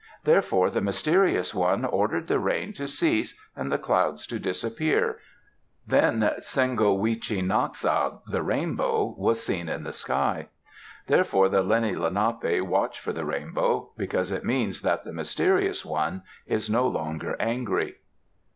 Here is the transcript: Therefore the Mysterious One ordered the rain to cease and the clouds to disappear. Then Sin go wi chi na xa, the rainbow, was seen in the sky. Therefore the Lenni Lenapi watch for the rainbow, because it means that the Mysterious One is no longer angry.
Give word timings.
Therefore 0.23 0.71
the 0.71 0.81
Mysterious 0.81 1.53
One 1.53 1.85
ordered 1.85 2.25
the 2.25 2.39
rain 2.39 2.73
to 2.73 2.87
cease 2.87 3.35
and 3.55 3.71
the 3.71 3.77
clouds 3.77 4.25
to 4.25 4.39
disappear. 4.39 5.19
Then 5.85 6.27
Sin 6.39 6.75
go 6.75 6.91
wi 6.97 7.19
chi 7.19 7.41
na 7.41 7.67
xa, 7.71 8.17
the 8.25 8.41
rainbow, 8.41 9.13
was 9.15 9.43
seen 9.45 9.69
in 9.69 9.83
the 9.83 9.93
sky. 9.93 10.47
Therefore 11.05 11.49
the 11.49 11.61
Lenni 11.61 11.93
Lenapi 11.93 12.63
watch 12.65 12.99
for 12.99 13.13
the 13.13 13.25
rainbow, 13.25 13.91
because 13.95 14.31
it 14.31 14.43
means 14.43 14.81
that 14.81 15.03
the 15.03 15.13
Mysterious 15.13 15.85
One 15.85 16.23
is 16.47 16.67
no 16.67 16.87
longer 16.87 17.35
angry. 17.39 17.97